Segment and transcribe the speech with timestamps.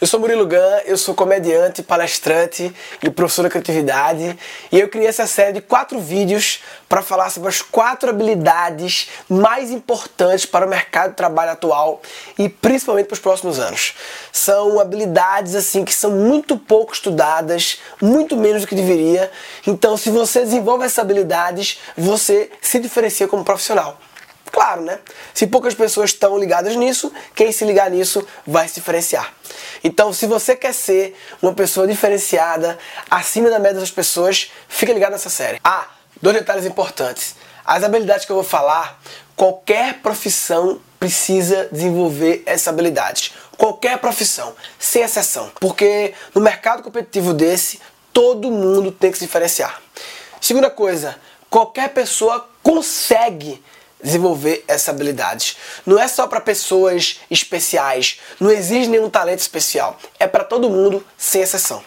[0.00, 4.38] Eu sou Murilo Gun, eu sou comediante, palestrante e professor da criatividade
[4.70, 9.72] e eu criei essa série de quatro vídeos para falar sobre as quatro habilidades mais
[9.72, 12.00] importantes para o mercado de trabalho atual
[12.38, 13.94] e principalmente para os próximos anos.
[14.30, 19.28] São habilidades assim que são muito pouco estudadas, muito menos do que deveria.
[19.66, 23.98] Então, se você desenvolve essas habilidades, você se diferencia como profissional.
[24.50, 24.98] Claro, né?
[25.34, 29.32] Se poucas pessoas estão ligadas nisso, quem se ligar nisso vai se diferenciar.
[29.82, 32.78] Então, se você quer ser uma pessoa diferenciada,
[33.10, 35.60] acima da média das pessoas, fica ligado nessa série.
[35.62, 35.86] Ah,
[36.20, 37.36] dois detalhes importantes.
[37.64, 39.00] As habilidades que eu vou falar,
[39.36, 43.34] qualquer profissão precisa desenvolver essas habilidades.
[43.56, 45.50] Qualquer profissão, sem exceção.
[45.60, 47.80] Porque no mercado competitivo desse,
[48.12, 49.80] todo mundo tem que se diferenciar.
[50.40, 51.16] Segunda coisa,
[51.50, 53.62] qualquer pessoa consegue
[54.02, 55.56] desenvolver essa habilidade.
[55.84, 59.96] Não é só para pessoas especiais, não exige nenhum talento especial.
[60.18, 61.82] É para todo mundo, sem exceção.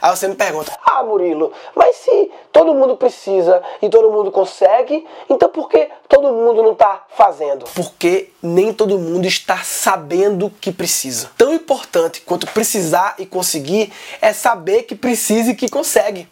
[0.00, 5.06] Aí você me pergunta: "Ah, Murilo, mas se todo mundo precisa e todo mundo consegue,
[5.28, 10.70] então por que todo mundo não está fazendo?" Porque nem todo mundo está sabendo que
[10.70, 11.30] precisa.
[11.36, 16.28] Tão importante quanto precisar e conseguir é saber que precisa e que consegue.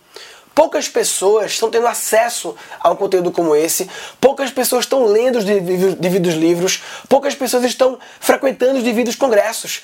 [0.55, 5.45] Poucas pessoas estão tendo acesso a um conteúdo como esse, poucas pessoas estão lendo os
[5.45, 9.83] devidos livros, poucas pessoas estão frequentando os devidos congressos.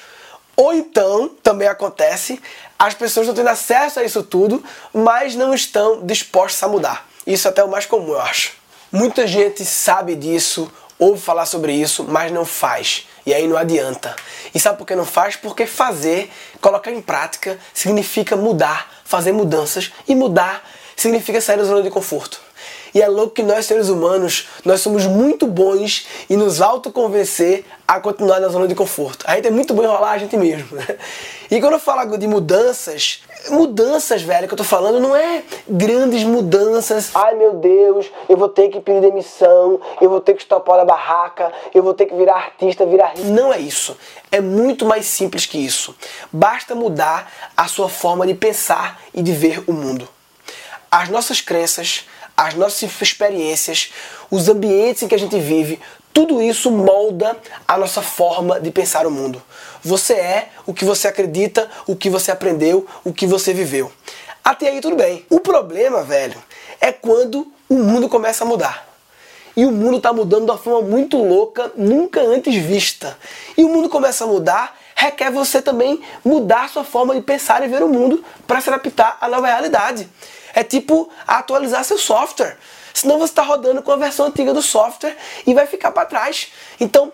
[0.56, 2.40] Ou então, também acontece,
[2.78, 4.62] as pessoas estão tendo acesso a isso tudo,
[4.92, 7.08] mas não estão dispostas a mudar.
[7.26, 8.52] Isso é até o mais comum, eu acho.
[8.92, 13.06] Muita gente sabe disso, ouve falar sobre isso, mas não faz.
[13.24, 14.14] E aí não adianta.
[14.54, 15.36] E sabe por que não faz?
[15.36, 19.92] Porque fazer, colocar em prática, significa mudar, fazer mudanças.
[20.08, 22.40] E mudar significa sair da zona de conforto.
[22.94, 27.98] E é louco que nós, seres humanos, nós somos muito bons em nos autoconvencer a
[28.00, 29.24] continuar na zona de conforto.
[29.26, 30.76] A gente é muito bom enrolar a gente mesmo.
[30.76, 30.96] Né?
[31.50, 36.22] E quando eu falo de mudanças, mudanças, velho, que eu tô falando não é grandes
[36.22, 37.10] mudanças.
[37.14, 40.84] Ai meu Deus, eu vou ter que pedir demissão, eu vou ter que estopar da
[40.84, 43.14] barraca, eu vou ter que virar artista, virar.
[43.16, 43.96] Não é isso.
[44.30, 45.96] É muito mais simples que isso.
[46.32, 50.08] Basta mudar a sua forma de pensar e de ver o mundo.
[50.90, 52.08] As nossas crenças,
[52.40, 53.92] as nossas experiências,
[54.30, 55.78] os ambientes em que a gente vive,
[56.10, 57.36] tudo isso molda
[57.68, 59.42] a nossa forma de pensar o mundo.
[59.82, 63.92] Você é o que você acredita, o que você aprendeu, o que você viveu.
[64.42, 65.26] Até aí tudo bem.
[65.28, 66.42] O problema, velho,
[66.80, 68.88] é quando o mundo começa a mudar.
[69.54, 73.18] E o mundo está mudando de uma forma muito louca, nunca antes vista.
[73.54, 77.68] E o mundo começa a mudar, requer você também mudar sua forma de pensar e
[77.68, 80.08] ver o mundo para se adaptar à nova realidade.
[80.54, 82.56] É tipo atualizar seu software.
[82.92, 85.16] Senão você está rodando com a versão antiga do software
[85.46, 86.48] e vai ficar para trás.
[86.78, 87.12] Então,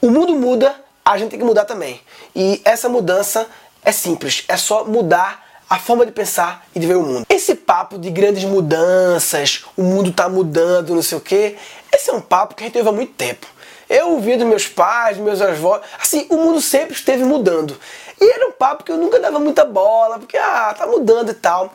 [0.00, 0.74] o mundo muda,
[1.04, 2.00] a gente tem que mudar também.
[2.34, 3.46] E essa mudança
[3.82, 7.26] é simples, é só mudar a forma de pensar e de ver o mundo.
[7.28, 11.56] Esse papo de grandes mudanças, o mundo está mudando, não sei o que,
[11.92, 13.46] esse é um papo que a gente teve há muito tempo.
[13.88, 17.78] Eu ouvi dos meus pais, dos meus avós, assim, o mundo sempre esteve mudando.
[18.20, 21.34] E era um papo que eu nunca dava muita bola, porque ah, tá mudando e
[21.34, 21.72] tal.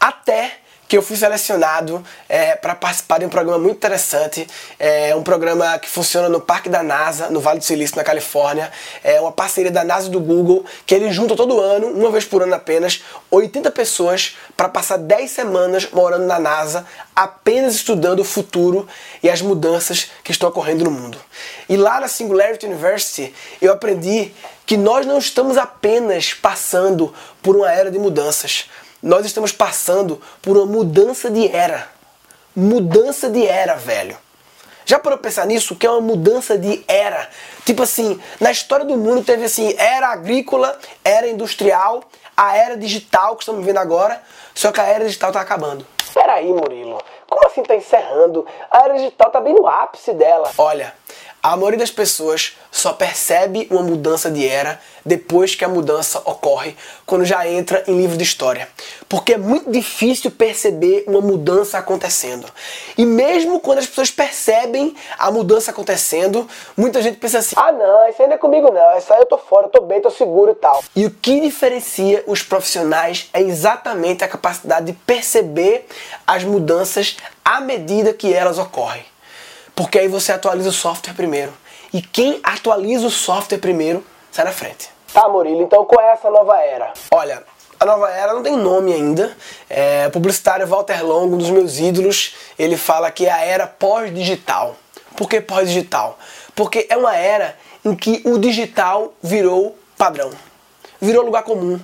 [0.00, 4.46] Até que eu fui selecionado é, para participar de um programa muito interessante,
[4.78, 8.70] é um programa que funciona no Parque da NASA, no Vale do Silício, na Califórnia.
[9.02, 12.24] É uma parceria da NASA e do Google, que eles juntam todo ano, uma vez
[12.24, 18.24] por ano apenas, 80 pessoas para passar 10 semanas morando na NASA, apenas estudando o
[18.24, 18.86] futuro
[19.22, 21.18] e as mudanças que estão ocorrendo no mundo.
[21.68, 24.32] E lá na Singularity University eu aprendi
[24.66, 27.12] que nós não estamos apenas passando
[27.42, 28.68] por uma era de mudanças,
[29.04, 31.86] nós estamos passando por uma mudança de era.
[32.56, 34.16] Mudança de era, velho.
[34.86, 35.76] Já parou pra pensar nisso?
[35.76, 37.28] Que é uma mudança de era.
[37.66, 42.02] Tipo assim, na história do mundo teve assim, era agrícola, era industrial,
[42.34, 44.22] a era digital que estamos vivendo agora,
[44.54, 45.86] só que a era digital tá acabando.
[46.14, 48.46] Peraí, Murilo, como assim tá encerrando?
[48.70, 50.50] A era digital tá bem no ápice dela.
[50.56, 50.94] Olha,
[51.44, 56.74] a maioria das pessoas só percebe uma mudança de era depois que a mudança ocorre,
[57.04, 58.66] quando já entra em livro de história.
[59.06, 62.46] Porque é muito difícil perceber uma mudança acontecendo.
[62.96, 68.08] E mesmo quando as pessoas percebem a mudança acontecendo, muita gente pensa assim: ah, não,
[68.08, 70.52] isso ainda é comigo não, isso aí eu tô fora, eu tô bem, tô seguro
[70.52, 70.82] e tal.
[70.96, 75.84] E o que diferencia os profissionais é exatamente a capacidade de perceber
[76.26, 79.04] as mudanças à medida que elas ocorrem.
[79.74, 81.52] Porque aí você atualiza o software primeiro.
[81.92, 84.88] E quem atualiza o software primeiro sai na frente.
[85.12, 86.92] Tá, Murilo, então qual é essa nova era?
[87.10, 87.42] Olha,
[87.78, 89.36] a nova era não tem nome ainda.
[89.70, 93.66] É, o publicitário Walter Long, um dos meus ídolos, ele fala que é a era
[93.66, 94.76] pós-digital.
[95.16, 96.18] Por que pós-digital?
[96.54, 100.30] Porque é uma era em que o digital virou padrão
[101.04, 101.78] virou lugar comum.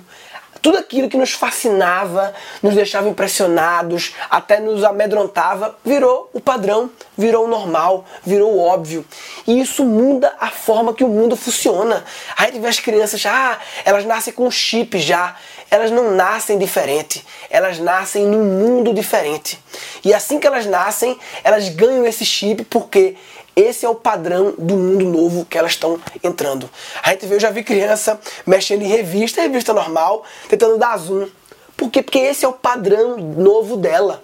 [0.61, 7.45] Tudo aquilo que nos fascinava, nos deixava impressionados, até nos amedrontava, virou o padrão, virou
[7.45, 9.05] o normal, virou o óbvio.
[9.47, 12.03] E isso muda a forma que o mundo funciona.
[12.37, 15.35] A gente vê as crianças, ah, elas nascem com chip já.
[15.71, 19.57] Elas não nascem diferente, elas nascem num mundo diferente.
[20.03, 23.15] E assim que elas nascem, elas ganham esse chip porque
[23.55, 26.69] esse é o padrão do mundo novo que elas estão entrando.
[27.03, 31.27] A gente vê, eu já vi criança mexendo em revista, revista normal, tentando dar zoom.
[31.75, 32.01] Por quê?
[32.01, 34.23] Porque esse é o padrão novo dela.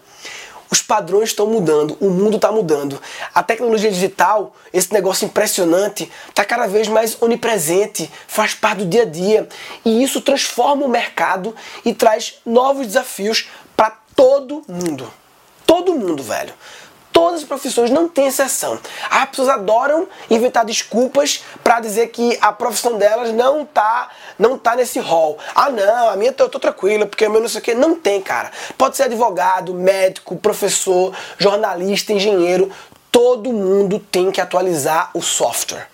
[0.69, 3.01] Os padrões estão mudando, o mundo está mudando.
[3.33, 9.03] A tecnologia digital, esse negócio impressionante, está cada vez mais onipresente, faz parte do dia
[9.03, 9.47] a dia.
[9.85, 15.11] E isso transforma o mercado e traz novos desafios para todo mundo.
[15.65, 16.53] Todo mundo, velho.
[17.17, 18.79] Todas as profissões não tem exceção.
[19.09, 24.75] As pessoas adoram inventar desculpas para dizer que a profissão delas não tá, não tá
[24.75, 25.35] nesse rol.
[25.55, 27.73] Ah, não, a minha eu tô tranquila, porque o meu não sei o que.
[27.73, 28.51] Não tem, cara.
[28.77, 32.69] Pode ser advogado, médico, professor, jornalista, engenheiro.
[33.11, 35.87] Todo mundo tem que atualizar o software.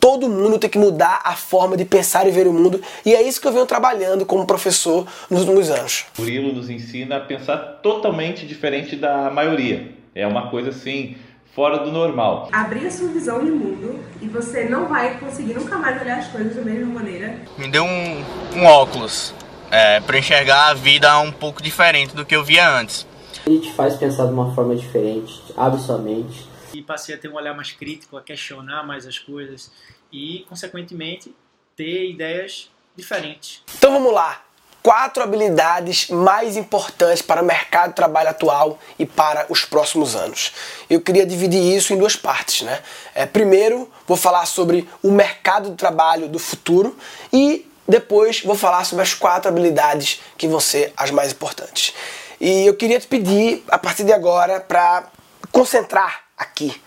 [0.00, 3.20] Todo mundo tem que mudar a forma de pensar e ver o mundo, e é
[3.20, 6.06] isso que eu venho trabalhando como professor nos últimos anos.
[6.16, 9.97] O Murilo nos ensina a pensar totalmente diferente da maioria.
[10.18, 11.16] É uma coisa assim
[11.54, 12.48] fora do normal.
[12.50, 16.26] Abrir a sua visão de mundo e você não vai conseguir nunca mais olhar as
[16.26, 17.38] coisas da mesma maneira.
[17.56, 18.24] Me deu um,
[18.56, 19.32] um óculos
[19.70, 23.06] é, para enxergar a vida um pouco diferente do que eu via antes.
[23.46, 26.48] Ele te faz pensar de uma forma diferente, abre sua mente.
[26.74, 29.70] E passei a ter um olhar mais crítico, a questionar mais as coisas
[30.12, 31.32] e, consequentemente,
[31.76, 33.62] ter ideias diferentes.
[33.76, 34.47] Então vamos lá
[34.82, 40.52] quatro habilidades mais importantes para o mercado de trabalho atual e para os próximos anos.
[40.88, 42.62] Eu queria dividir isso em duas partes.
[42.62, 42.80] Né?
[43.14, 46.96] É, primeiro, vou falar sobre o mercado de trabalho do futuro
[47.32, 51.94] e depois vou falar sobre as quatro habilidades que vão ser as mais importantes.
[52.40, 55.10] E eu queria te pedir, a partir de agora, para
[55.50, 56.80] concentrar aqui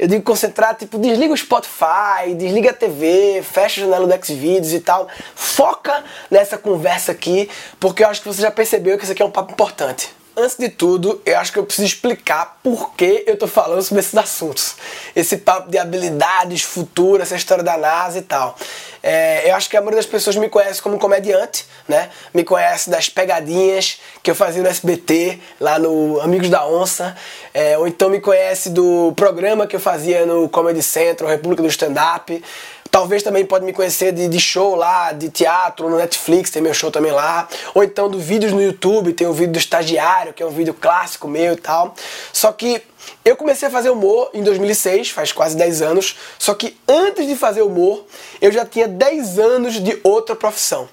[0.00, 4.72] eu digo concentrar, tipo, desliga o Spotify, desliga a TV, fecha a janela do Xvideos
[4.72, 5.06] e tal.
[5.34, 9.24] Foca nessa conversa aqui, porque eu acho que você já percebeu que isso aqui é
[9.26, 10.08] um papo importante.
[10.40, 14.00] Antes de tudo, eu acho que eu preciso explicar por que eu tô falando sobre
[14.00, 14.74] esses assuntos.
[15.14, 18.56] Esse papo de habilidades futuras, essa história da NASA e tal.
[19.02, 22.08] É, eu acho que a maioria das pessoas me conhece como comediante, né?
[22.32, 27.14] Me conhece das pegadinhas que eu fazia no SBT, lá no Amigos da Onça.
[27.52, 31.68] É, ou então me conhece do programa que eu fazia no Comedy Central, República do
[31.68, 32.42] Stand Up.
[32.90, 36.74] Talvez também pode me conhecer de, de, show lá, de teatro no Netflix, tem meu
[36.74, 37.48] show também lá.
[37.72, 40.74] Ou então do vídeos no YouTube, tem o vídeo do estagiário, que é um vídeo
[40.74, 41.94] clássico meu e tal.
[42.32, 42.82] Só que
[43.24, 46.16] eu comecei a fazer humor em 2006, faz quase 10 anos.
[46.38, 48.04] Só que antes de fazer humor,
[48.40, 50.88] eu já tinha 10 anos de outra profissão.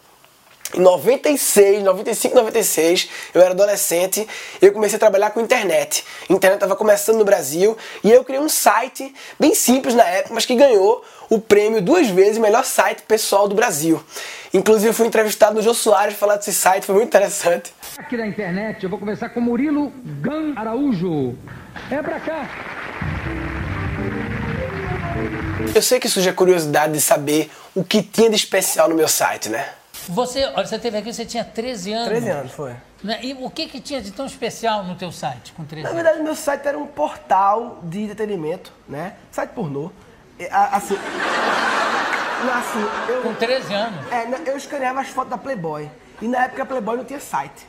[0.76, 4.28] Em 96, 95, 96, eu era adolescente,
[4.62, 6.04] eu comecei a trabalhar com internet.
[6.30, 10.34] A internet estava começando no Brasil e eu criei um site bem simples na época,
[10.34, 14.04] mas que ganhou o prêmio duas vezes melhor site pessoal do Brasil.
[14.54, 17.74] Inclusive eu fui entrevistado no Jô Soares para falar desse site, foi muito interessante.
[17.98, 19.92] Aqui na internet, eu vou começar com Murilo
[20.22, 21.36] Gan Araújo.
[21.90, 22.50] É pra cá.
[25.74, 29.08] Eu sei que surge a curiosidade de saber o que tinha de especial no meu
[29.08, 29.70] site, né?
[30.10, 32.08] Você, olha, você teve aqui, você tinha 13 anos.
[32.08, 32.76] 13 anos, foi.
[33.04, 33.20] Né?
[33.22, 36.02] E o que, que tinha de tão especial no teu site com 13 Na anos?
[36.02, 39.14] verdade, meu site era um portal de entretenimento, né?
[39.32, 39.92] Site pornô.
[40.72, 40.98] Assim,
[42.54, 44.12] assim eu, com 13 anos?
[44.12, 45.90] É, eu escaneava as fotos da Playboy.
[46.22, 47.68] E na época a Playboy não tinha site.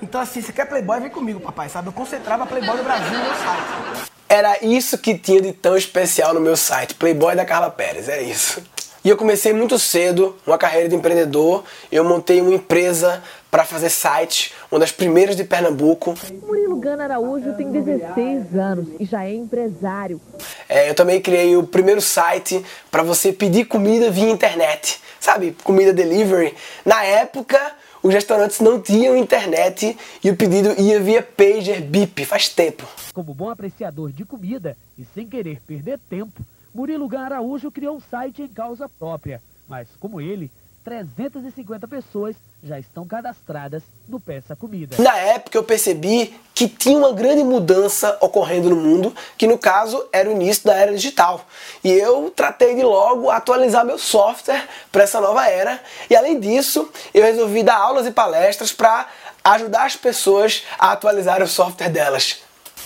[0.00, 1.88] Então assim, se quer Playboy, vem comigo, papai, sabe?
[1.88, 4.12] Eu concentrava a Playboy no Brasil no meu site.
[4.28, 8.22] Era isso que tinha de tão especial no meu site, Playboy da Carla Pérez, é
[8.22, 8.62] isso.
[9.04, 11.64] E eu comecei muito cedo uma carreira de empreendedor.
[11.90, 16.14] Eu montei uma empresa para fazer site, uma das primeiras de Pernambuco.
[16.46, 20.20] Murilo Gana Araújo tem 16 anos e já é empresário.
[20.68, 25.56] É, eu também criei o primeiro site para você pedir comida via internet, sabe?
[25.64, 26.54] Comida delivery.
[26.84, 27.58] Na época,
[28.04, 32.86] os restaurantes não tinham internet e o pedido ia via pager bip, faz tempo.
[33.12, 36.40] Como bom apreciador de comida e sem querer perder tempo,
[36.74, 40.50] Murilo Gan Araújo criou um site em causa própria, mas como ele,
[40.84, 44.96] 350 pessoas já estão cadastradas no Peça Comida.
[44.98, 50.08] Na época eu percebi que tinha uma grande mudança ocorrendo no mundo, que no caso
[50.12, 51.44] era o início da era digital.
[51.84, 55.80] E eu tratei de logo atualizar meu software para essa nova era.
[56.08, 59.08] E além disso, eu resolvi dar aulas e palestras para
[59.44, 62.42] ajudar as pessoas a atualizar o software delas.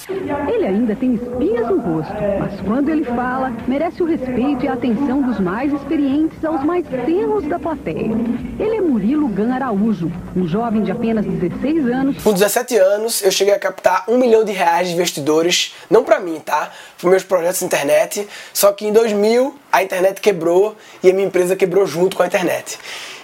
[0.09, 4.75] Ele ainda tem espinhas no rosto, mas quando ele fala, merece o respeito e a
[4.75, 8.13] atenção dos mais experientes aos mais tenros da plateia.
[8.59, 12.23] Ele é Murilo Gan Araújo, um jovem de apenas 16 anos.
[12.23, 16.21] Com 17 anos, eu cheguei a captar um milhão de reais de investidores, não para
[16.21, 16.71] mim, tá?
[17.01, 18.29] Para meus projetos de internet.
[18.55, 22.27] Só que em 2000 a internet quebrou e a minha empresa quebrou junto com a
[22.27, 22.79] internet.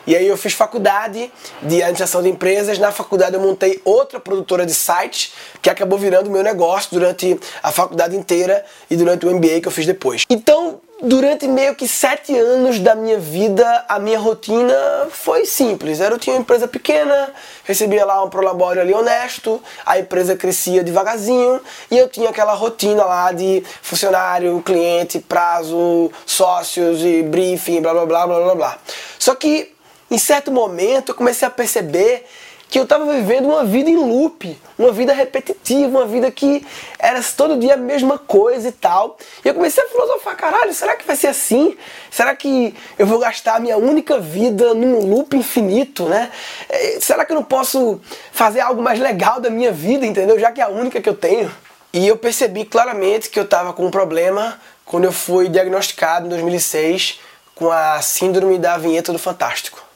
[0.07, 1.31] E aí eu fiz faculdade
[1.63, 2.79] de administração de empresas.
[2.79, 7.71] Na faculdade eu montei outra produtora de sites que acabou virando meu negócio durante a
[7.71, 10.25] faculdade inteira e durante o MBA que eu fiz depois.
[10.29, 16.01] Então, durante meio que sete anos da minha vida, a minha rotina foi simples.
[16.01, 17.33] Eu tinha uma empresa pequena,
[17.65, 23.05] recebia lá um prolabório ali honesto, a empresa crescia devagarzinho e eu tinha aquela rotina
[23.05, 28.79] lá de funcionário, cliente, prazo, sócios e briefing, blá blá blá blá blá blá.
[29.19, 29.73] Só que
[30.13, 32.27] em certo momento eu comecei a perceber
[32.69, 36.67] que eu estava vivendo uma vida em loop, uma vida repetitiva, uma vida que
[36.99, 39.19] era todo dia a mesma coisa e tal.
[39.45, 41.77] E eu comecei a filosofar, caralho, será que vai ser assim?
[42.11, 46.31] Será que eu vou gastar a minha única vida num loop infinito, né?
[46.69, 48.01] É, será que eu não posso
[48.33, 50.39] fazer algo mais legal da minha vida, entendeu?
[50.39, 51.51] Já que é a única que eu tenho.
[51.93, 56.31] E eu percebi claramente que eu estava com um problema quando eu fui diagnosticado em
[56.31, 57.21] 2006
[57.55, 59.92] com a síndrome da vinheta do Fantástico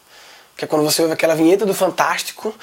[0.57, 2.55] que é quando você ouve aquela vinheta do Fantástico.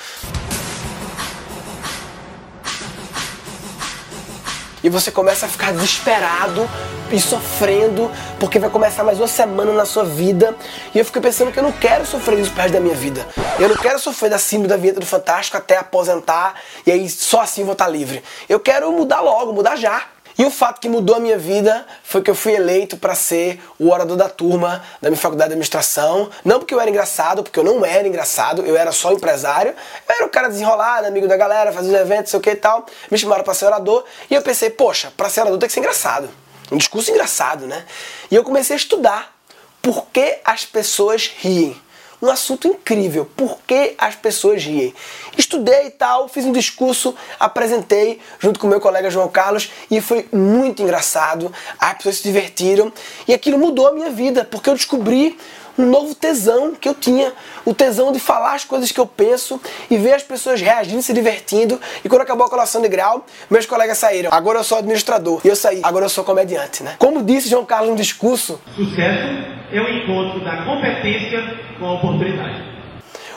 [4.83, 6.67] E você começa a ficar desesperado
[7.09, 10.55] e sofrendo, porque vai começar mais uma semana na sua vida.
[10.93, 13.25] E eu fico pensando que eu não quero sofrer isso perto da minha vida.
[13.59, 17.41] Eu não quero sofrer da síndrome da vinheta do Fantástico até aposentar e aí só
[17.41, 18.23] assim vou estar livre.
[18.49, 20.03] Eu quero mudar logo, mudar já.
[20.37, 23.61] E o fato que mudou a minha vida foi que eu fui eleito para ser
[23.77, 26.29] o orador da turma da minha faculdade de administração.
[26.43, 29.75] Não porque eu era engraçado, porque eu não era engraçado, eu era só empresário.
[30.07, 32.55] Eu era o cara desenrolado, amigo da galera, fazia os eventos, sei o que e
[32.55, 32.85] tal.
[33.11, 35.79] Me chamaram para ser orador e eu pensei, poxa, para ser orador tem que ser
[35.79, 36.29] engraçado.
[36.71, 37.85] Um discurso engraçado, né?
[38.31, 39.35] E eu comecei a estudar
[39.81, 41.79] por que as pessoas riem
[42.23, 43.29] um assunto incrível.
[43.35, 44.93] Por que as pessoas riem?
[45.37, 50.25] Estudei e tal, fiz um discurso, apresentei junto com meu colega João Carlos e foi
[50.31, 51.51] muito engraçado.
[51.77, 52.93] As pessoas se divertiram
[53.27, 55.37] e aquilo mudou a minha vida, porque eu descobri
[55.77, 57.33] um novo tesão que eu tinha,
[57.65, 61.13] o tesão de falar as coisas que eu penso e ver as pessoas reagindo, se
[61.13, 61.79] divertindo.
[62.03, 64.29] E quando acabou a colação de grau, meus colegas saíram.
[64.31, 65.41] Agora eu sou administrador.
[65.43, 65.81] E eu saí.
[65.83, 66.95] Agora eu sou comediante, né?
[66.99, 72.73] Como disse João Carlos no discurso, sucesso é o encontro da competência com a oportunidade.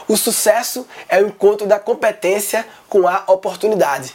[0.08, 4.14] O sucesso é o encontro da competência com a oportunidade.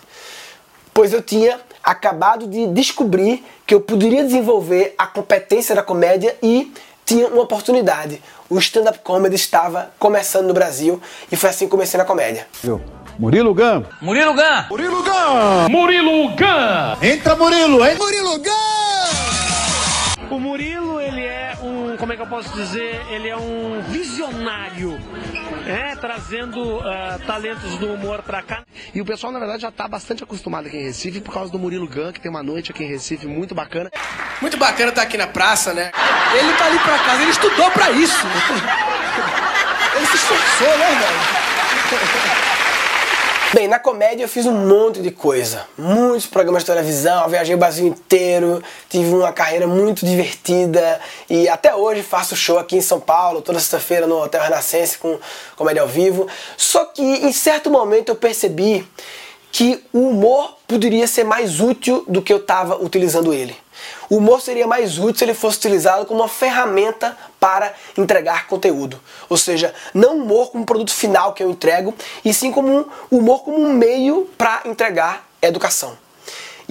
[0.94, 6.72] Pois eu tinha acabado de descobrir que eu poderia desenvolver a competência da comédia e
[7.06, 8.22] tinha uma oportunidade.
[8.50, 12.48] O stand-up comedy estava começando no Brasil e foi assim que comecei na comédia.
[13.18, 13.84] Murilo Gun.
[14.02, 14.64] Murilo Gun.
[14.70, 15.70] Murilo Gun.
[15.70, 17.06] Murilo Gun.
[17.06, 17.96] Entra Murilo, hein?
[17.98, 20.36] Murilo Gun.
[20.36, 23.02] O Murilo, ele é um, como é que eu posso dizer?
[23.10, 24.98] Ele é um visionário
[25.68, 28.64] é, trazendo uh, talentos do humor pra cá.
[28.94, 31.60] E o pessoal, na verdade, já tá bastante acostumado aqui em Recife por causa do
[31.60, 33.90] Murilo Gun, que tem uma noite aqui em Recife muito bacana.
[34.42, 35.92] Muito bacana estar tá aqui na praça, né?
[36.34, 38.26] Ele tá ali pra casa, ele estudou pra isso.
[39.94, 42.61] Ele se esforçou, né, velho?
[43.54, 45.68] Bem, na comédia eu fiz um monte de coisa.
[45.78, 51.76] Muitos programas de televisão, viajei o Brasil inteiro, tive uma carreira muito divertida e até
[51.76, 55.20] hoje faço show aqui em São Paulo, toda sexta-feira no Hotel Renascença com
[55.58, 56.30] comédia ao vivo.
[56.56, 58.88] Só que em certo momento eu percebi
[59.52, 63.58] que o humor poderia ser mais útil do que eu estava utilizando ele.
[64.10, 69.00] O humor seria mais útil se ele fosse utilizado como uma ferramenta para entregar conteúdo.
[69.30, 73.44] Ou seja, não humor como produto final que eu entrego, e sim como um humor
[73.44, 75.98] como um meio para entregar educação.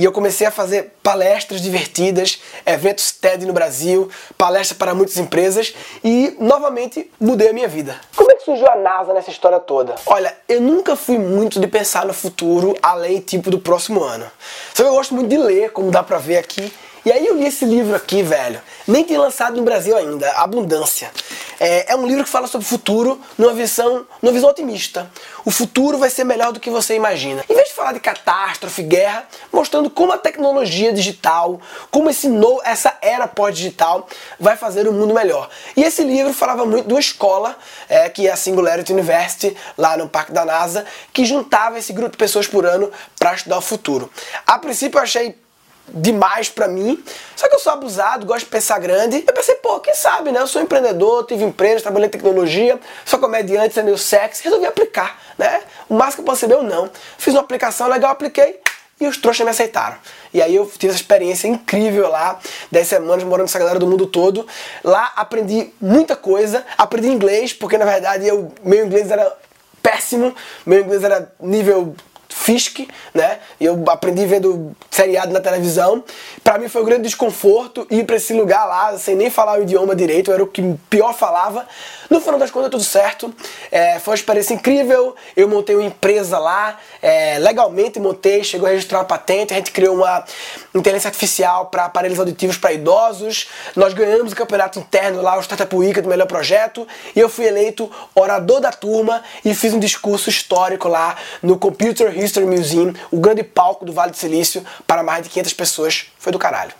[0.00, 5.74] E eu comecei a fazer palestras divertidas, eventos TED no Brasil, palestras para muitas empresas
[6.02, 8.00] e novamente mudei a minha vida.
[8.16, 9.96] Como é que surgiu a NASA nessa história toda?
[10.06, 14.24] Olha, eu nunca fui muito de pensar no futuro além tipo do próximo ano.
[14.72, 16.72] Só que eu gosto muito de ler, como dá pra ver aqui,
[17.04, 18.60] e aí eu li esse livro aqui, velho.
[18.86, 21.10] Nem tem lançado no Brasil ainda, Abundância.
[21.58, 25.10] É, é, um livro que fala sobre o futuro numa visão, numa visão otimista.
[25.44, 27.44] O futuro vai ser melhor do que você imagina.
[27.48, 32.60] Em vez de falar de catástrofe, guerra, mostrando como a tecnologia digital, como esse no,
[32.64, 35.50] essa era pós-digital vai fazer o mundo melhor.
[35.76, 37.56] E esse livro falava muito de uma escola,
[37.88, 42.12] é, que é a Singularity University, lá no Parque da NASA, que juntava esse grupo
[42.12, 44.10] de pessoas por ano para estudar o futuro.
[44.46, 45.36] A princípio eu achei
[45.92, 47.02] demais para mim.
[47.36, 49.24] Só que eu sou abusado, gosto de pensar grande.
[49.26, 50.40] Eu pensei, pô, quem sabe, né?
[50.40, 55.20] Eu sou empreendedor, tive empresa, trabalhei em tecnologia, sou comediante, é meio sexy, resolvi aplicar,
[55.38, 55.62] né?
[55.88, 56.90] O máximo que eu posso eu não.
[57.18, 58.60] Fiz uma aplicação legal, apliquei
[59.00, 59.96] e os trouxas me aceitaram.
[60.32, 62.38] E aí eu tive essa experiência incrível lá,
[62.70, 64.46] 10 semanas morando com essa galera do mundo todo.
[64.84, 69.34] Lá aprendi muita coisa, aprendi inglês, porque na verdade eu, meu inglês era
[69.82, 70.34] péssimo,
[70.66, 71.94] meu inglês era nível
[72.50, 72.80] Fisk,
[73.14, 73.38] né?
[73.60, 76.02] Eu aprendi vendo seriado na televisão.
[76.42, 79.62] Para mim foi um grande desconforto ir para esse lugar lá sem nem falar o
[79.62, 81.64] idioma direito, eu era o que pior falava.
[82.10, 83.32] No final das contas, tudo certo.
[83.70, 85.14] É, foi uma experiência incrível.
[85.36, 89.52] Eu montei uma empresa lá, é, legalmente montei, chegou a registrar uma patente.
[89.52, 90.24] A gente criou uma
[90.74, 93.48] inteligência artificial para aparelhos auditivos para idosos.
[93.76, 96.86] Nós ganhamos o campeonato interno lá, o Startup Week do melhor projeto.
[97.14, 102.18] E eu fui eleito orador da turma e fiz um discurso histórico lá no Computer
[102.18, 106.06] History Museum, o grande palco do Vale do Silício, para mais de 500 pessoas.
[106.18, 106.72] Foi do caralho.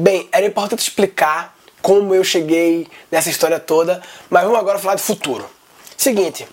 [0.00, 5.02] Bem, era importante explicar como eu cheguei nessa história toda, mas vamos agora falar de
[5.02, 5.48] futuro.
[5.96, 6.46] Seguinte,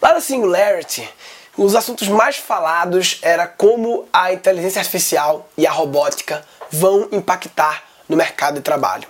[0.00, 1.08] lá na Singularity,
[1.56, 8.16] os assuntos mais falados era como a inteligência artificial e a robótica vão impactar no
[8.16, 9.08] mercado de trabalho.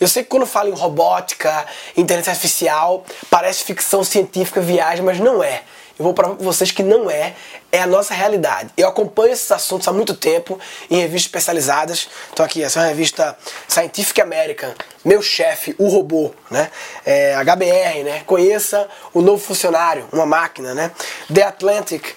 [0.00, 1.64] Eu sei que quando falo em robótica,
[1.96, 5.62] inteligência artificial, parece ficção científica, viagem, mas não é.
[5.98, 7.34] Eu vou provar para vocês que não é,
[7.70, 8.70] é a nossa realidade.
[8.76, 10.58] Eu acompanho esses assuntos há muito tempo
[10.90, 12.08] em revistas especializadas.
[12.32, 13.36] Então aqui, essa é uma revista
[13.68, 14.72] Scientific American,
[15.04, 16.70] meu chefe, o robô, né?
[17.04, 18.22] É, HBR, né?
[18.26, 20.90] Conheça o novo funcionário, uma máquina, né?
[21.32, 22.14] The Atlantic,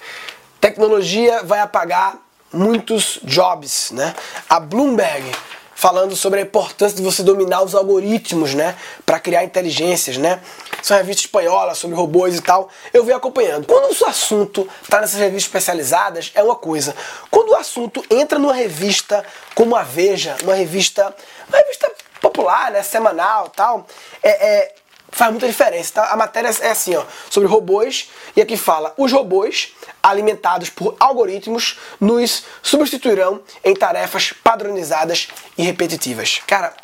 [0.59, 2.24] tecnologia vai apagar
[2.55, 4.15] muitos jobs, né?
[4.49, 5.31] A Bloomberg
[5.75, 10.39] falando sobre a importância de você dominar os algoritmos, né, para criar inteligências, né?
[10.81, 12.69] São revistas espanholas sobre robôs e tal.
[12.93, 13.65] Eu venho acompanhando.
[13.67, 16.95] Quando o assunto está nessas revistas especializadas, é uma coisa.
[17.29, 21.13] Quando o assunto entra numa revista como a Veja, uma revista,
[21.49, 23.85] uma revista popular, né, semanal, tal,
[24.23, 24.75] é, é
[25.15, 25.93] faz muita diferença.
[25.93, 26.11] Tá?
[26.11, 31.79] A matéria é assim, ó, sobre robôs, e aqui fala: os robôs alimentados por algoritmos
[31.99, 36.41] nos substituirão em tarefas padronizadas e repetitivas.
[36.45, 36.75] Cara,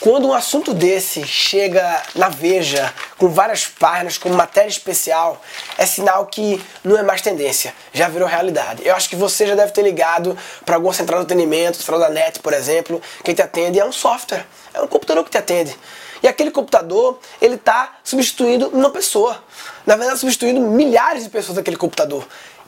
[0.00, 5.42] quando um assunto desse chega na Veja, com várias páginas, com matéria especial,
[5.76, 8.86] é sinal que não é mais tendência, já virou realidade.
[8.86, 12.10] Eu acho que você já deve ter ligado para alguma central de atendimento, central da
[12.10, 15.76] NET, por exemplo, quem te atende é um software, é um computador que te atende.
[16.22, 19.42] E aquele computador, ele está substituindo uma pessoa.
[19.84, 22.26] Na verdade, substituindo milhares de pessoas daquele computador.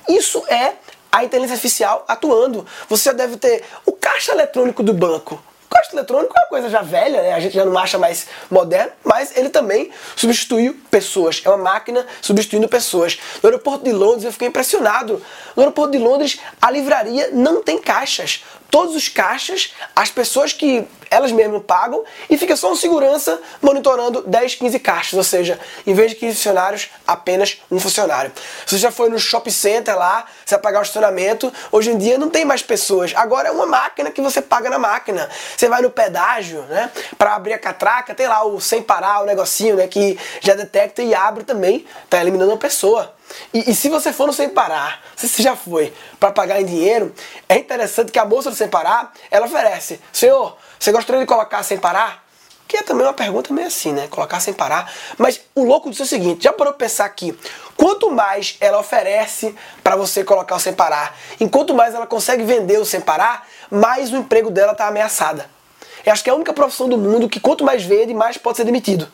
[0.08, 0.74] Isso é
[1.12, 2.66] a inteligência artificial atuando.
[2.88, 5.40] Você já deve ter o caixa eletrônico do banco.
[5.80, 7.32] O caixa eletrônico é uma coisa já velha, né?
[7.32, 11.40] a gente já não acha mais moderno, mas ele também substituiu pessoas.
[11.42, 13.18] É uma máquina substituindo pessoas.
[13.42, 15.22] No aeroporto de Londres eu fiquei impressionado.
[15.56, 20.86] No aeroporto de Londres a livraria não tem caixas todos os caixas, as pessoas que
[21.10, 25.92] elas mesmas pagam e fica só um segurança monitorando 10, 15 caixas, ou seja, em
[25.92, 28.30] vez de 15 funcionários, apenas um funcionário.
[28.64, 31.98] Se você já foi no shopping center lá, você vai pagar o estacionamento, hoje em
[31.98, 35.28] dia não tem mais pessoas, agora é uma máquina que você paga na máquina.
[35.56, 39.26] Você vai no pedágio, né, para abrir a catraca, tem lá o sem parar, o
[39.26, 43.14] negocinho, né, que já detecta e abre também, tá eliminando uma pessoa.
[43.52, 46.64] E, e, se você for no Sem Parar, se você já foi para pagar em
[46.64, 47.14] dinheiro,
[47.48, 51.62] é interessante que a moça do Sem Parar, ela oferece, senhor, você gostaria de colocar
[51.62, 52.24] sem parar?
[52.66, 54.06] Que é também uma pergunta meio assim, né?
[54.08, 54.90] Colocar sem parar.
[55.18, 57.36] Mas o louco disso é o seguinte, já parou pensar aqui,
[57.76, 62.78] quanto mais ela oferece para você colocar o sem parar, enquanto mais ela consegue vender
[62.78, 65.50] o sem parar, mais o emprego dela está ameaçada.
[66.06, 68.56] Eu acho que é a única profissão do mundo que quanto mais vende, mais pode
[68.56, 69.08] ser demitido.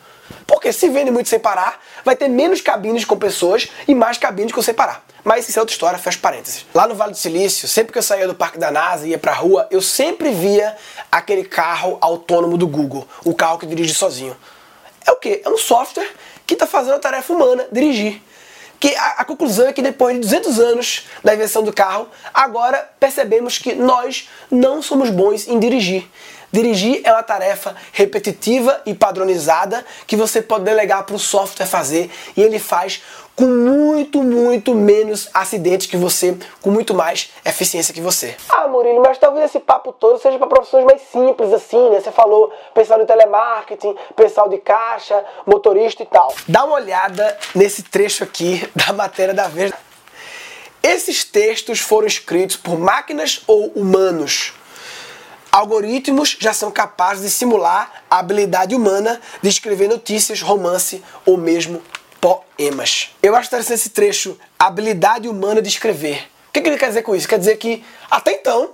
[0.45, 4.51] Porque se vende muito sem parar, vai ter menos cabines com pessoas e mais cabines
[4.51, 5.03] com sem parar.
[5.23, 6.65] Mas isso é outra história, fecha parênteses.
[6.73, 9.17] Lá no Vale do Silício, sempre que eu saía do parque da NASA e ia
[9.17, 10.75] pra rua, eu sempre via
[11.11, 14.37] aquele carro autônomo do Google, o carro que dirige sozinho.
[15.05, 15.41] É o que?
[15.43, 16.09] É um software
[16.45, 18.21] que está fazendo a tarefa humana, dirigir.
[18.79, 22.89] Que a, a, conclusão é que depois de 200 anos da invenção do carro, agora
[22.99, 26.07] percebemos que nós não somos bons em dirigir.
[26.51, 32.09] Dirigir é uma tarefa repetitiva e padronizada que você pode delegar para o software fazer
[32.35, 33.01] e ele faz
[33.37, 38.35] com muito, muito menos acidentes que você, com muito mais eficiência que você.
[38.49, 41.99] Ah, Murilo, mas talvez esse papo todo seja para profissões mais simples, assim, né?
[42.01, 46.33] Você falou pessoal de telemarketing, pessoal de caixa, motorista e tal.
[46.47, 49.75] Dá uma olhada nesse trecho aqui da matéria da Veja.
[50.81, 54.53] Esses textos foram escritos por máquinas ou humanos?
[55.51, 61.81] Algoritmos já são capazes de simular a habilidade humana de escrever notícias, romance ou mesmo
[62.19, 63.15] poemas.
[63.21, 66.27] Eu acho interessante esse trecho, habilidade humana de escrever.
[66.49, 67.27] O que, ele quer dizer com isso?
[67.27, 68.71] Quer dizer que até então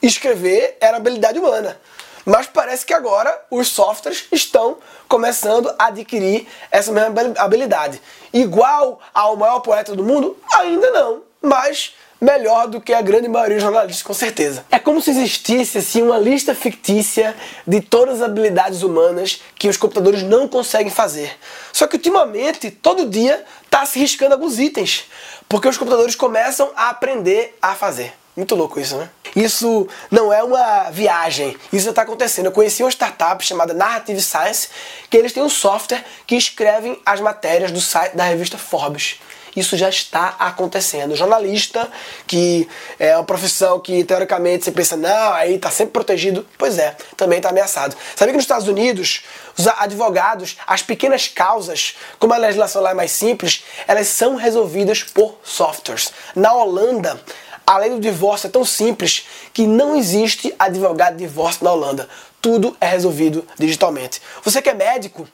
[0.00, 1.80] escrever era habilidade humana.
[2.24, 8.00] Mas parece que agora os softwares estão começando a adquirir essa mesma habilidade.
[8.32, 10.36] Igual ao maior poeta do mundo?
[10.54, 14.64] Ainda não, mas melhor do que a grande maioria dos jornalistas, com certeza.
[14.70, 19.76] É como se existisse assim uma lista fictícia de todas as habilidades humanas que os
[19.76, 21.36] computadores não conseguem fazer.
[21.72, 25.04] Só que ultimamente, todo dia, está se riscando alguns itens,
[25.48, 28.14] porque os computadores começam a aprender a fazer.
[28.34, 29.08] Muito louco isso, né?
[29.36, 32.46] Isso não é uma viagem, isso está acontecendo.
[32.46, 34.68] Eu conheci uma startup chamada Narrative Science,
[35.10, 39.20] que eles têm um software que escrevem as matérias do site da revista Forbes.
[39.56, 41.14] Isso já está acontecendo.
[41.14, 41.90] jornalista,
[42.26, 46.46] que é uma profissão que teoricamente você pensa, não, aí está sempre protegido.
[46.58, 47.96] Pois é, também está ameaçado.
[48.16, 49.22] Sabia que nos Estados Unidos,
[49.56, 55.02] os advogados, as pequenas causas, como a legislação lá é mais simples, elas são resolvidas
[55.02, 56.12] por softwares.
[56.34, 57.20] Na Holanda,
[57.66, 62.08] a lei do divórcio é tão simples que não existe advogado de divórcio na Holanda.
[62.40, 64.20] Tudo é resolvido digitalmente.
[64.42, 65.26] Você que é médico,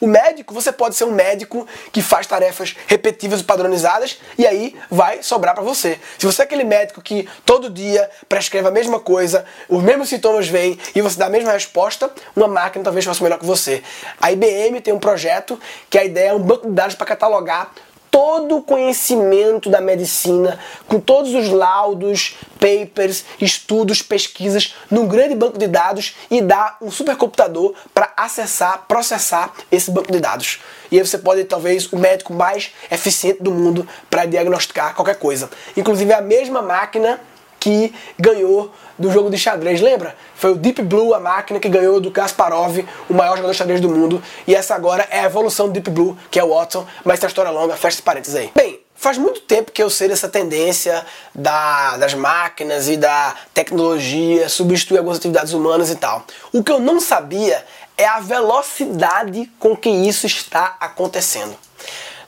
[0.00, 4.74] o médico, você pode ser um médico que faz tarefas repetitivas e padronizadas e aí
[4.90, 6.00] vai sobrar para você.
[6.18, 10.48] Se você é aquele médico que todo dia prescreve a mesma coisa, os mesmos sintomas
[10.48, 13.82] vêm e você dá a mesma resposta, uma máquina talvez faça melhor que você.
[14.20, 17.72] A IBM tem um projeto que a ideia é um banco de dados para catalogar
[18.10, 25.58] todo o conhecimento da medicina, com todos os laudos, papers, estudos, pesquisas, num grande banco
[25.58, 30.60] de dados e dar um supercomputador para acessar, processar esse banco de dados.
[30.90, 35.48] E aí você pode talvez o médico mais eficiente do mundo para diagnosticar qualquer coisa.
[35.76, 37.20] Inclusive a mesma máquina
[37.60, 40.14] que ganhou do jogo de xadrez, lembra?
[40.34, 43.80] Foi o Deep Blue, a máquina que ganhou do Kasparov, o maior jogador de xadrez
[43.80, 44.22] do mundo.
[44.46, 47.28] E essa agora é a evolução do Deep Blue, que é o Watson, mas essa
[47.28, 48.52] história longa, fecha esse parênteses aí.
[48.54, 51.02] Bem, faz muito tempo que eu sei dessa tendência
[51.34, 56.26] da, das máquinas e da tecnologia substituir algumas atividades humanas e tal.
[56.52, 57.64] O que eu não sabia
[57.96, 61.56] é a velocidade com que isso está acontecendo.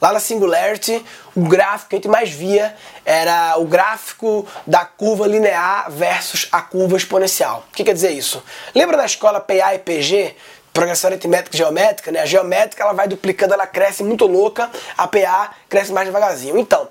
[0.03, 1.01] Lá na Singularity,
[1.33, 2.75] o gráfico que a gente mais via
[3.07, 7.65] era o gráfico da curva linear versus a curva exponencial.
[7.71, 8.43] O que quer dizer isso?
[8.75, 10.35] Lembra da escola PA e PG?
[10.73, 12.21] progressão aritmétrica e geométrica, né?
[12.21, 16.57] A geométrica ela vai duplicando, ela cresce muito louca, a PA cresce mais devagarzinho.
[16.57, 16.89] Então,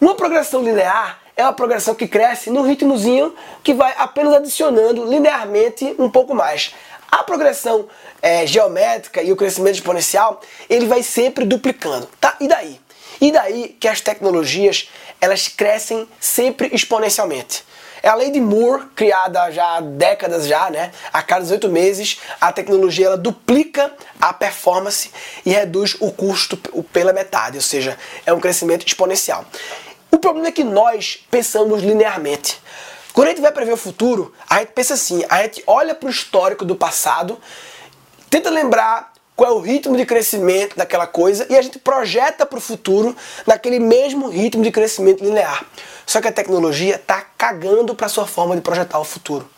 [0.00, 5.94] uma progressão linear é uma progressão que cresce num ritmozinho que vai apenas adicionando linearmente
[5.98, 6.74] um pouco mais.
[7.12, 7.88] A progressão
[8.22, 12.34] é, geométrica e o crescimento exponencial, ele vai sempre duplicando, tá?
[12.40, 12.80] E daí?
[13.20, 14.88] E daí que as tecnologias,
[15.20, 17.64] elas crescem sempre exponencialmente.
[18.02, 20.90] É a lei de Moore, criada já há décadas já, né?
[21.12, 25.10] A cada 18 meses, a tecnologia ela duplica a performance
[25.44, 26.56] e reduz o custo
[26.94, 29.44] pela metade, ou seja, é um crescimento exponencial.
[30.10, 32.58] O problema é que nós pensamos linearmente.
[33.12, 36.06] Quando a gente vai prever o futuro, a gente pensa assim, a gente olha para
[36.06, 37.38] o histórico do passado,
[38.30, 42.58] tenta lembrar qual é o ritmo de crescimento daquela coisa e a gente projeta para
[42.58, 43.14] o futuro
[43.46, 45.64] naquele mesmo ritmo de crescimento linear.
[46.06, 49.48] Só que a tecnologia está cagando para sua forma de projetar o futuro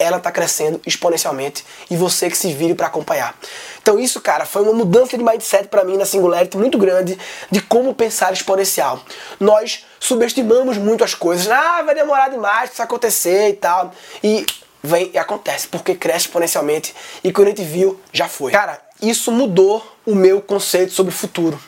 [0.00, 3.36] ela está crescendo exponencialmente e você que se vire para acompanhar.
[3.82, 7.18] Então isso, cara, foi uma mudança de mindset para mim na Singularity muito grande
[7.50, 9.00] de como pensar exponencial.
[9.38, 11.48] Nós subestimamos muito as coisas.
[11.50, 13.92] Ah, vai demorar demais isso acontecer e tal.
[14.24, 14.46] E
[14.82, 18.52] vem e acontece, porque cresce exponencialmente e quando a gente viu, já foi.
[18.52, 21.60] Cara, isso mudou o meu conceito sobre o futuro.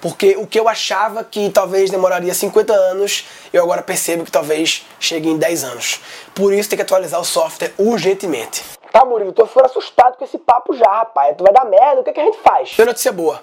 [0.00, 4.86] Porque o que eu achava que talvez demoraria 50 anos, eu agora percebo que talvez
[5.00, 6.00] chegue em 10 anos.
[6.34, 8.62] Por isso tem que atualizar o software urgentemente.
[8.92, 11.36] Tá, Murilo, tô ficando assustado com esse papo já, rapaz.
[11.36, 12.70] Tu vai dar merda, o que, é que a gente faz?
[12.76, 13.42] Tem notícia boa.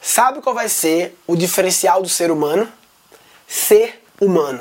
[0.00, 2.70] Sabe qual vai ser o diferencial do ser humano?
[3.46, 4.60] Ser humano.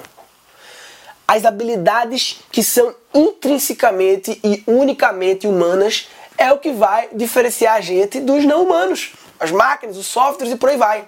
[1.28, 8.20] As habilidades que são intrinsecamente e unicamente humanas é o que vai diferenciar a gente
[8.20, 11.04] dos não humanos as máquinas, os softwares e por aí vai.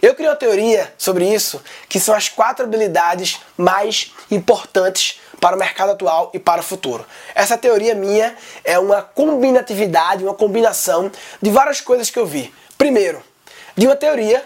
[0.00, 5.58] Eu criei uma teoria sobre isso, que são as quatro habilidades mais importantes para o
[5.58, 7.04] mercado atual e para o futuro.
[7.34, 8.34] Essa teoria minha
[8.64, 12.52] é uma combinatividade, uma combinação de várias coisas que eu vi.
[12.78, 13.22] Primeiro,
[13.76, 14.42] de uma teoria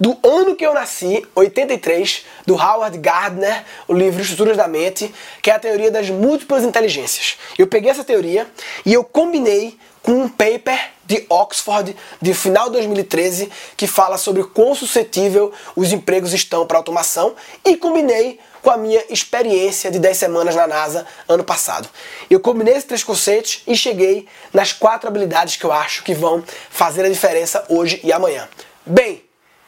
[0.00, 5.50] do ano que eu nasci, 83, do Howard Gardner, o livro Estruturas da Mente, que
[5.50, 7.38] é a teoria das múltiplas inteligências.
[7.58, 8.50] Eu peguei essa teoria
[8.84, 14.44] e eu combinei com um paper de Oxford de final de 2013 que fala sobre
[14.44, 17.34] quão suscetível os empregos estão para automação
[17.64, 21.88] e combinei com a minha experiência de 10 semanas na NASA ano passado.
[22.30, 26.42] Eu combinei esses três conceitos e cheguei nas quatro habilidades que eu acho que vão
[26.70, 28.48] fazer a diferença hoje e amanhã.
[28.86, 29.24] Bem,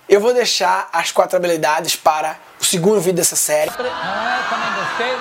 [0.09, 3.71] eu vou deixar as quatro habilidades para o segundo vídeo dessa série.
[3.71, 5.17] Gostei.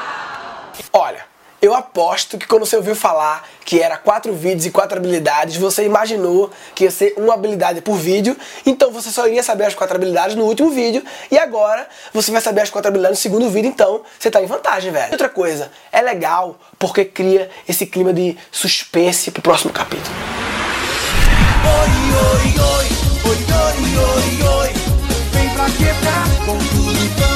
[0.91, 1.25] Olha,
[1.63, 5.85] eu aposto que quando você ouviu falar que era quatro vídeos e quatro habilidades, você
[5.85, 9.95] imaginou que ia ser uma habilidade por vídeo, então você só iria saber as quatro
[9.95, 13.69] habilidades no último vídeo, e agora você vai saber as quatro habilidades no segundo vídeo,
[13.69, 15.13] então você está em vantagem, velho.
[15.13, 20.13] Outra coisa, é legal porque cria esse clima de suspense pro próximo capítulo.
[21.63, 21.89] Oi,
[22.27, 22.87] oi, oi,
[23.31, 24.73] oi, oi, oi, oi,
[25.31, 27.32] vem pra quebrar com tudo.